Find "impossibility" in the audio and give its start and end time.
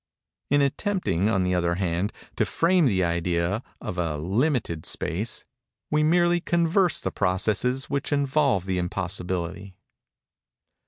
8.79-9.75